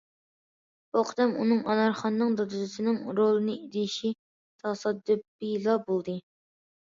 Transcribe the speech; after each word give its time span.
بۇ 0.95 1.01
قېتىم 1.09 1.33
ئۇنىڭ 1.43 1.59
ئانارخاننىڭ 1.73 2.37
دادىسىنىڭ 2.39 2.97
رولىنى 3.19 3.59
ئېلىشى 3.67 4.11
تاسادىپىيلا 4.65 5.79
بولدى. 5.93 6.19